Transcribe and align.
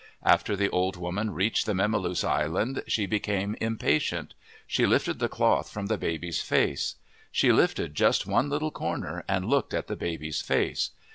After 0.23 0.55
the 0.55 0.67
old 0.71 0.95
woman 0.97 1.29
reached 1.29 1.67
the 1.67 1.75
memaloose 1.75 2.23
island, 2.23 2.81
she 2.87 3.05
became 3.05 3.55
impatient. 3.61 4.33
She 4.65 4.87
lifted 4.87 5.19
the 5.19 5.29
cloth 5.29 5.69
from 5.69 5.85
the 5.85 5.97
baby's 5.99 6.41
face. 6.41 6.95
She 7.31 7.51
lifted 7.51 7.93
just 7.93 8.25
one 8.25 8.49
little 8.49 8.71
cor 8.71 8.97
ner 8.97 9.23
and 9.29 9.45
looked 9.45 9.75
at 9.75 9.85
the 9.85 9.95
baby's 9.95 10.41
face. 10.41 10.89